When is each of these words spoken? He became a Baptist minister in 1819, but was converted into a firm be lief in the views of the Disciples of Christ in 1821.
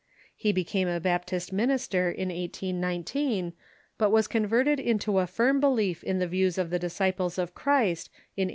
He 0.35 0.51
became 0.51 0.87
a 0.87 0.99
Baptist 0.99 1.53
minister 1.53 2.09
in 2.09 2.29
1819, 2.29 3.53
but 3.99 4.09
was 4.09 4.27
converted 4.27 4.79
into 4.79 5.19
a 5.19 5.27
firm 5.27 5.59
be 5.59 5.67
lief 5.67 6.03
in 6.03 6.17
the 6.17 6.25
views 6.27 6.57
of 6.57 6.71
the 6.71 6.79
Disciples 6.79 7.37
of 7.37 7.53
Christ 7.53 8.09
in 8.35 8.47
1821. 8.47 8.49